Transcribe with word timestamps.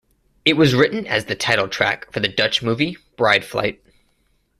It 0.45 0.57
was 0.57 0.73
written 0.73 1.05
as 1.05 1.25
the 1.25 1.35
title 1.35 1.67
track 1.67 2.11
for 2.11 2.21
the 2.21 2.27
Dutch 2.27 2.63
movie 2.63 2.97
Bride 3.17 3.45
Flight. 3.45 3.83